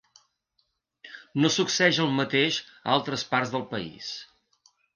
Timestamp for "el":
2.05-2.09